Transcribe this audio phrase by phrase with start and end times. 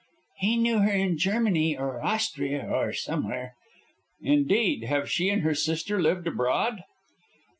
[0.39, 3.53] "He knew her in Germany, or Austria, or somewhere."
[4.19, 6.85] "Indeed, have she and her sister lived abroad?"